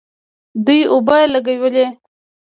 دوی 0.65 0.79
اوبه 0.93 1.17
لګولې. 1.33 1.85